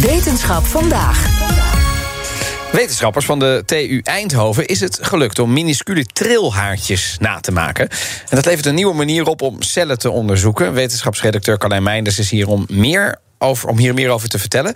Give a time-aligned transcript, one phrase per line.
[0.00, 1.28] Wetenschap vandaag.
[2.72, 7.88] Wetenschappers van de TU Eindhoven is het gelukt om minuscule trilhaartjes na te maken.
[8.28, 10.72] En dat levert een nieuwe manier op om cellen te onderzoeken.
[10.72, 14.74] Wetenschapsredacteur Carlijn Meinders is hier om, meer over, om hier meer over te vertellen.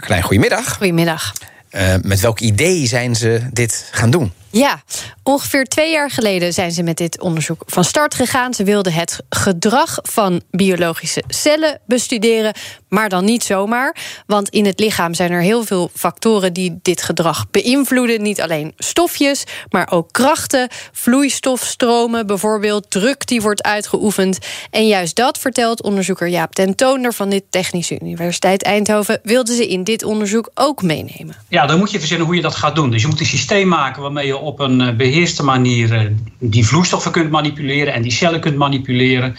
[0.00, 0.76] Carlijn, goedemiddag.
[0.76, 1.32] Goedemiddag.
[1.70, 4.32] Uh, met welk idee zijn ze dit gaan doen?
[4.50, 4.82] Ja,
[5.22, 8.54] ongeveer twee jaar geleden zijn ze met dit onderzoek van start gegaan.
[8.54, 12.54] Ze wilden het gedrag van biologische cellen bestuderen,
[12.88, 13.96] maar dan niet zomaar.
[14.26, 18.22] Want in het lichaam zijn er heel veel factoren die dit gedrag beïnvloeden.
[18.22, 24.38] Niet alleen stofjes, maar ook krachten, vloeistofstromen, bijvoorbeeld druk die wordt uitgeoefend.
[24.70, 29.68] En juist dat vertelt onderzoeker Jaap ten Toonder van de Technische Universiteit Eindhoven, wilden ze
[29.68, 31.36] in dit onderzoek ook meenemen.
[31.48, 32.90] Ja, dan moet je verzinnen hoe je dat gaat doen.
[32.90, 37.30] Dus je moet een systeem maken waarmee je op een beheerste manier die vloeistoffen kunt
[37.30, 39.36] manipuleren en die cellen kunt manipuleren.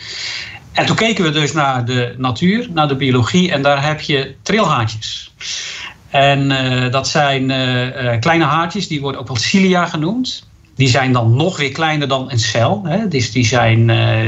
[0.71, 4.35] En toen keken we dus naar de natuur, naar de biologie, en daar heb je
[4.41, 5.33] trilhaartjes.
[6.09, 7.47] En uh, dat zijn
[8.19, 10.47] kleine haartjes, die worden ook wel cilia genoemd.
[10.75, 12.81] Die zijn dan nog weer kleiner dan een cel.
[12.85, 13.07] Hè.
[13.07, 13.85] Dus die zijn,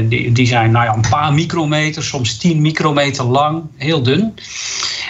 [0.08, 4.34] die, die zijn nou ja, een paar micrometer, soms 10 micrometer lang, heel dun.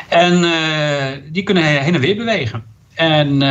[0.09, 0.45] En
[1.33, 2.65] die kunnen heen en weer bewegen.
[3.03, 3.43] En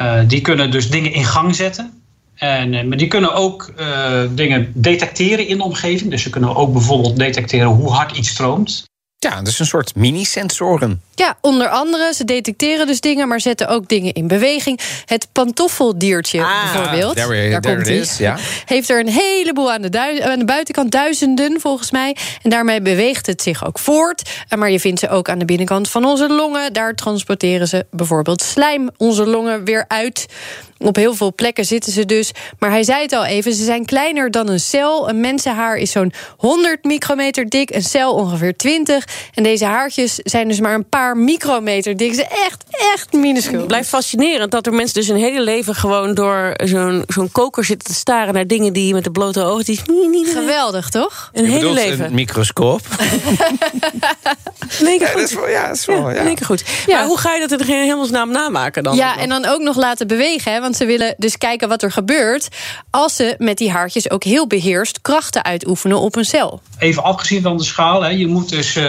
[0.00, 2.02] uh, die kunnen dus dingen in gang zetten.
[2.34, 6.10] En, uh, maar die kunnen ook uh, dingen detecteren in de omgeving.
[6.10, 8.89] Dus ze kunnen ook bijvoorbeeld detecteren hoe hard iets stroomt.
[9.28, 11.02] Ja, dus een soort mini-sensoren.
[11.14, 14.80] Ja, onder andere, ze detecteren dus dingen, maar zetten ook dingen in beweging.
[15.04, 18.36] Het pantoffeldiertje ah, bijvoorbeeld, there, daar there komt is, ja.
[18.64, 22.16] heeft er een heleboel aan de, aan de buitenkant, duizenden volgens mij.
[22.42, 24.30] En daarmee beweegt het zich ook voort.
[24.56, 26.72] Maar je vindt ze ook aan de binnenkant van onze longen.
[26.72, 30.26] Daar transporteren ze bijvoorbeeld slijm onze longen weer uit.
[30.78, 32.30] Op heel veel plekken zitten ze dus.
[32.58, 35.08] Maar hij zei het al even, ze zijn kleiner dan een cel.
[35.08, 39.04] Een mensenhaar is zo'n 100 micrometer dik, een cel ongeveer 20.
[39.34, 42.14] En deze haartjes zijn dus maar een paar micrometer dik.
[42.14, 43.58] Ze echt, echt minuscuul.
[43.58, 45.74] Het blijft fascinerend dat er mensen dus hun hele leven...
[45.74, 48.72] gewoon door zo'n zo'n koker zitten te staren naar dingen...
[48.72, 49.64] die met de blote ogen...
[49.64, 49.80] Die
[50.26, 51.30] Geweldig, toch?
[51.32, 52.04] Een Je hele leven.
[52.04, 52.80] een microscoop.
[54.78, 55.20] Keer Ja, goed.
[55.20, 56.34] dat is wel, ja, dat is wel, Ja, ja.
[56.44, 56.64] goed.
[56.86, 56.96] Ja.
[56.98, 58.96] Maar hoe ga je dat in geen hemelsnaam namaken dan?
[58.96, 60.52] Ja, en dan ook nog laten bewegen.
[60.52, 62.48] Hè, want ze willen dus kijken wat er gebeurt...
[62.90, 66.60] als ze met die haartjes ook heel beheerst krachten uitoefenen op een cel.
[66.78, 68.02] Even afgezien van de schaal.
[68.02, 68.84] Hè, je moet dus uh,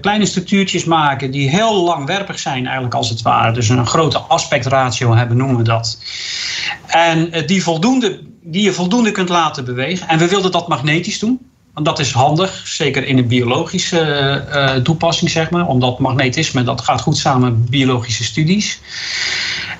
[0.00, 3.52] kleine structuurtjes maken die heel langwerpig zijn eigenlijk als het ware.
[3.52, 5.98] Dus een grote aspectratio hebben noemen we dat.
[6.86, 10.08] En uh, die, voldoende, die je voldoende kunt laten bewegen.
[10.08, 11.38] En we wilden dat magnetisch doen.
[11.72, 15.66] Want dat is handig, zeker in een biologische uh, toepassing, zeg maar.
[15.66, 18.80] Omdat magnetisme, dat gaat goed samen met biologische studies.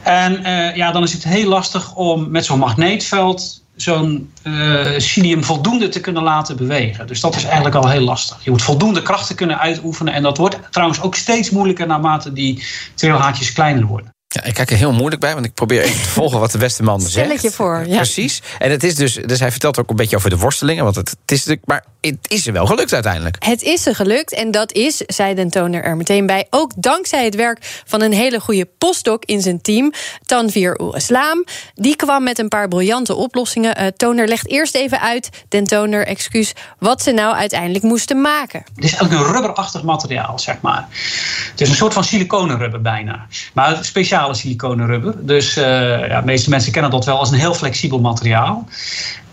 [0.02, 0.42] En
[0.74, 6.22] ja, dan is het heel lastig om met zo'n magneetveld zo'n uh, voldoende te kunnen
[6.22, 7.06] laten bewegen.
[7.06, 8.44] Dus dat is eigenlijk al heel lastig.
[8.44, 10.14] Je moet voldoende krachten kunnen uitoefenen.
[10.14, 12.64] En dat wordt trouwens ook steeds moeilijker naarmate die
[12.94, 14.12] trilhaartjes kleiner worden.
[14.34, 16.58] Ja, ik kijk er heel moeilijk bij, want ik probeer even te volgen wat de
[16.58, 17.12] beste man zegt.
[17.12, 17.96] Stel ik je voor, ja.
[17.96, 18.42] Precies.
[18.58, 21.10] En het is dus, dus hij vertelt ook een beetje over de worstelingen, want het,
[21.10, 23.36] het is natuurlijk, maar het is er wel gelukt uiteindelijk.
[23.38, 27.24] Het is er gelukt en dat is, zei Den Toner er meteen bij, ook dankzij
[27.24, 29.92] het werk van een hele goede postdoc in zijn team,
[30.26, 31.44] Tanvir Oeslam.
[31.74, 33.80] Die kwam met een paar briljante oplossingen.
[33.80, 38.64] Uh, Toner legt eerst even uit, Den Toner, excuus, wat ze nou uiteindelijk moesten maken.
[38.74, 40.88] Het is eigenlijk een rubberachtig materiaal, zeg maar.
[41.50, 43.26] Het is een soort van siliconenrubber bijna.
[43.52, 45.14] Maar speciaal siliconenrubber.
[45.26, 45.64] Dus uh,
[46.08, 48.68] ja, de meeste mensen kennen dat wel als een heel flexibel materiaal.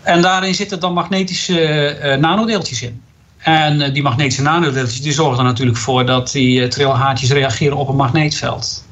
[0.02, 3.02] En daarin zitten dan magnetische uh, nanodeeltjes in.
[3.38, 7.96] En die magnetische nanodeeltjes die zorgen er natuurlijk voor dat die trilhaartjes reageren op een
[7.96, 8.84] magneetveld.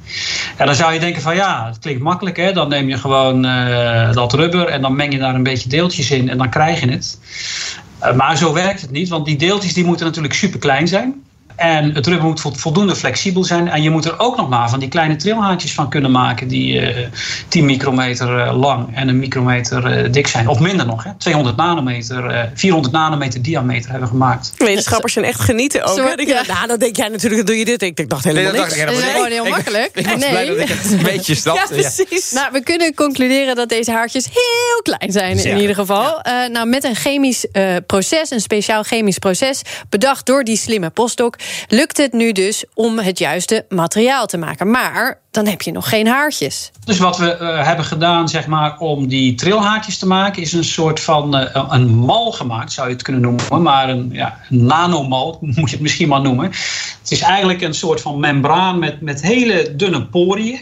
[0.58, 2.52] Ja, dan zou je denken van ja, het klinkt makkelijk hè.
[2.52, 3.42] Dan neem je gewoon
[4.12, 6.90] dat rubber en dan meng je daar een beetje deeltjes in en dan krijg je
[6.90, 7.18] het.
[8.16, 11.22] maar zo werkt het niet, want die deeltjes die moeten natuurlijk super klein zijn.
[11.60, 13.68] En het rubber moet voldoende flexibel zijn.
[13.68, 16.48] En je moet er ook nog maar van die kleine trilhaartjes van kunnen maken.
[16.48, 17.06] Die uh,
[17.48, 20.48] 10 micrometer uh, lang en een micrometer uh, dik zijn.
[20.48, 21.04] Of minder nog.
[21.04, 21.10] Hè?
[21.18, 24.52] 200 nanometer, 400 nanometer diameter hebben we gemaakt.
[24.56, 25.96] Wetenschappers zijn echt genieten ook.
[25.96, 26.22] Hè?
[26.22, 26.42] Ja.
[26.46, 27.82] Nou, dan denk jij natuurlijk, doe je dit.
[27.82, 28.76] Ik, dacht helemaal nee, niks.
[28.76, 29.90] Dat, dat is gewoon heel makkelijk.
[29.92, 30.30] Ik, ik was nee.
[30.30, 31.36] blij dat ik het een beetje.
[31.44, 32.30] Ja, precies.
[32.30, 35.60] Nou, we kunnen concluderen dat deze haartjes heel klein zijn in Ja.
[35.60, 36.20] ieder geval.
[36.26, 39.62] Uh, nou, met een chemisch uh, proces, een speciaal chemisch proces...
[39.88, 41.36] bedacht door die slimme postdoc...
[41.68, 44.70] lukt het nu dus om het juiste materiaal te maken.
[44.70, 46.70] Maar dan heb je nog geen haartjes.
[46.84, 50.64] Dus wat we uh, hebben gedaan zeg maar, om die trilhaartjes te maken, is een
[50.64, 53.62] soort van uh, een mal gemaakt, zou je het kunnen noemen.
[53.62, 56.44] Maar een, ja, nanomal moet je het misschien maar noemen.
[57.00, 60.60] Het is eigenlijk een soort van membraan met, met hele dunne poriën.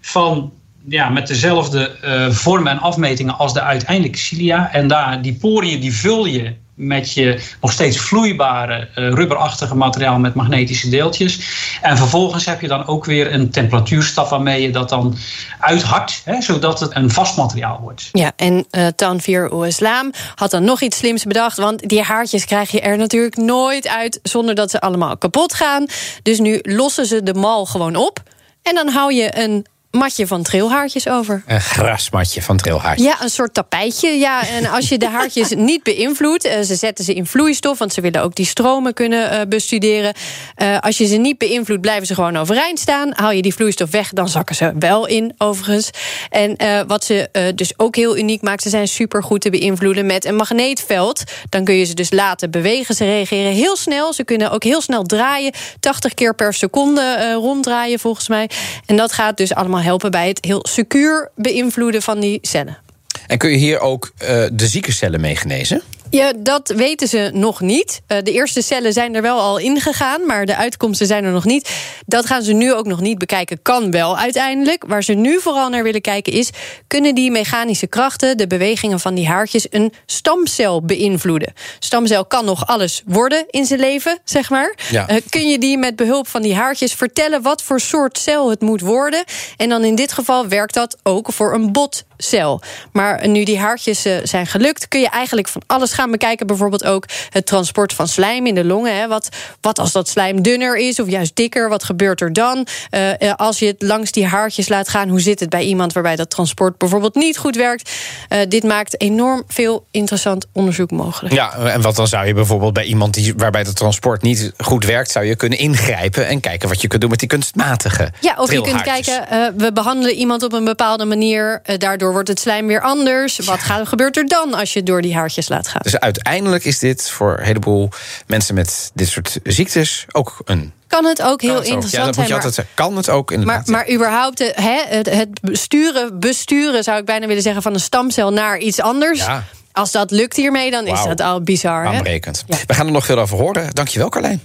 [0.00, 0.52] Van
[0.88, 4.72] ja, met dezelfde uh, vormen en afmetingen als de uiteindelijke cilia.
[4.72, 10.18] En daar, die poriën die vul je met je nog steeds vloeibare uh, rubberachtige materiaal
[10.18, 11.40] met magnetische deeltjes.
[11.82, 15.16] En vervolgens heb je dan ook weer een temperatuurstaf waarmee je dat dan
[15.58, 18.08] uithardt, hè, zodat het een vast materiaal wordt.
[18.12, 22.70] Ja, en uh, Tanvir Oeslam had dan nog iets slims bedacht, want die haartjes krijg
[22.70, 25.86] je er natuurlijk nooit uit zonder dat ze allemaal kapot gaan.
[26.22, 28.22] Dus nu lossen ze de mal gewoon op.
[28.62, 31.42] En dan hou je een matje van trilhaartjes over.
[31.46, 33.06] Een grasmatje van trilhaartjes.
[33.06, 34.08] Ja, een soort tapijtje.
[34.08, 37.92] Ja, en als je de haartjes niet beïnvloedt, uh, ze zetten ze in vloeistof, want
[37.92, 40.14] ze willen ook die stromen kunnen uh, bestuderen.
[40.56, 43.10] Uh, als je ze niet beïnvloedt, blijven ze gewoon overeind staan.
[43.14, 45.90] Haal je die vloeistof weg, dan zakken ze wel in, overigens.
[46.28, 46.56] En
[46.86, 50.36] wat ze dus ook heel uniek maakt, ze zijn super goed te beïnvloeden met een
[50.36, 51.22] magneetveld.
[51.48, 52.94] Dan kun je ze dus laten bewegen.
[52.94, 54.12] Ze reageren heel snel.
[54.12, 55.52] Ze kunnen ook heel snel draaien.
[55.80, 58.50] 80 keer per seconde ronddraaien, volgens mij.
[58.86, 62.78] En dat gaat dus allemaal helpen bij het heel secuur beïnvloeden van die cellen.
[63.26, 65.82] En kun je hier ook uh, de zieke cellen mee genezen?
[66.10, 68.00] Ja, dat weten ze nog niet.
[68.08, 71.44] Uh, de eerste cellen zijn er wel al ingegaan, maar de uitkomsten zijn er nog
[71.44, 71.70] niet.
[72.06, 73.62] Dat gaan ze nu ook nog niet bekijken.
[73.62, 74.84] Kan wel uiteindelijk.
[74.86, 76.50] Waar ze nu vooral naar willen kijken is...
[76.86, 79.66] kunnen die mechanische krachten, de bewegingen van die haartjes...
[79.70, 81.52] een stamcel beïnvloeden?
[81.78, 84.78] Stamcel kan nog alles worden in zijn leven, zeg maar.
[84.90, 85.10] Ja.
[85.10, 87.42] Uh, kun je die met behulp van die haartjes vertellen...
[87.42, 89.24] wat voor soort cel het moet worden?
[89.56, 91.72] En dan in dit geval werkt dat ook voor een
[92.20, 92.60] botcel.
[92.92, 94.88] Maar nu die haartjes uh, zijn gelukt...
[94.88, 96.46] kun je eigenlijk van alles gaan bekijken.
[96.46, 98.96] Bijvoorbeeld ook het transport van slijm in de longen.
[98.96, 99.08] Hè.
[99.08, 99.28] Wat,
[99.60, 102.66] wat als dat slijm dunner is of juist dikker, wat gebeurt er dan?
[102.90, 106.16] Uh, als je het langs die haartjes laat gaan, hoe zit het bij iemand waarbij
[106.16, 107.90] dat transport bijvoorbeeld niet goed werkt?
[108.28, 111.34] Uh, dit maakt enorm veel interessant onderzoek mogelijk.
[111.34, 114.84] Ja, en wat dan zou je bijvoorbeeld bij iemand die, waarbij het transport niet goed
[114.84, 118.12] werkt, zou je kunnen ingrijpen en kijken wat je kunt doen met die kunstmatige.
[118.20, 119.26] Ja, of je kunt kijken,
[119.56, 123.38] we behandelen iemand op een bepaalde manier, daardoor wordt het slijm weer anders.
[123.38, 125.80] Wat gaat, gebeurt er dan als je door die haartjes laat gaan?
[125.82, 127.88] Dus uiteindelijk is dit voor een heleboel
[128.26, 132.26] mensen met dit soort ziektes ook een kan het ook heel interessant ja, dat zijn.
[132.26, 133.66] Moet je altijd kan het ook inderdaad.
[133.66, 138.32] Maar, maar überhaupt het, het besturen, besturen, zou ik bijna willen zeggen, van een stamcel
[138.32, 139.18] naar iets anders.
[139.18, 139.44] Ja.
[139.72, 141.82] Als dat lukt hiermee, dan is dat al bizar.
[141.82, 142.44] Baanbrekend.
[142.66, 143.70] We gaan er nog veel over horen.
[143.70, 144.40] Dankjewel, Carlijn.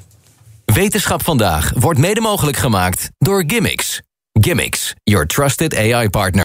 [0.65, 4.01] Wetenschap vandaag wordt mede mogelijk gemaakt door Gimmicks.
[4.33, 6.44] Gimmicks, your trusted AI partner.